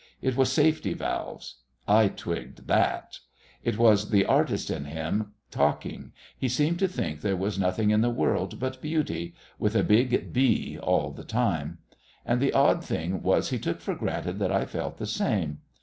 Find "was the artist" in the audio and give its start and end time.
3.77-4.71